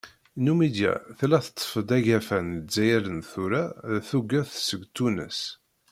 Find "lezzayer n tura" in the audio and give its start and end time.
2.57-3.63